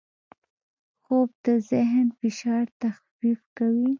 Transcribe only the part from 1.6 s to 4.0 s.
ذهن فشار تخفیف کوي